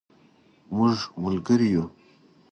مونږ 0.75 0.97
ملګري 1.23 1.67
یو 1.75 1.85